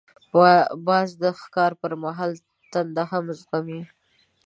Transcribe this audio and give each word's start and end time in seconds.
باز 0.87 1.09
د 1.21 1.23
ښکار 1.41 1.71
پر 1.81 1.91
مهال 2.03 2.31
تنده 2.71 3.03
هم 3.11 3.25
زغمي 3.39 3.81